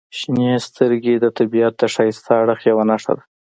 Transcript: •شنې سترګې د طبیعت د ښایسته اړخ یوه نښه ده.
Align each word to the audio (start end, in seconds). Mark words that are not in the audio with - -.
•شنې 0.17 0.51
سترګې 0.67 1.13
د 1.19 1.25
طبیعت 1.37 1.73
د 1.77 1.83
ښایسته 1.93 2.31
اړخ 2.41 2.59
یوه 2.69 2.83
نښه 2.89 3.13
ده. 3.17 3.23